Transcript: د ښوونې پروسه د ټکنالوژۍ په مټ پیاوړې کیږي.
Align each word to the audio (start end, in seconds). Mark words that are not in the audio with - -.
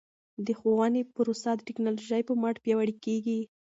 د 0.45 0.47
ښوونې 0.59 1.01
پروسه 1.13 1.51
د 1.55 1.61
ټکنالوژۍ 1.67 2.21
په 2.25 2.33
مټ 2.41 2.55
پیاوړې 2.63 2.95
کیږي. 3.03 3.39